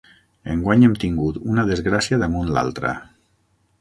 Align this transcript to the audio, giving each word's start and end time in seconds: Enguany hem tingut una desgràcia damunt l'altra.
Enguany 0.53 0.85
hem 0.87 0.95
tingut 1.03 1.37
una 1.55 1.67
desgràcia 1.73 2.19
damunt 2.25 2.51
l'altra. 2.57 2.95